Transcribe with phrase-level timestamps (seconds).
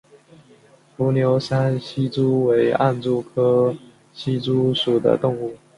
[0.97, 3.71] 伏牛山隙蛛为暗蛛科
[4.11, 5.55] 隙蛛属的动物。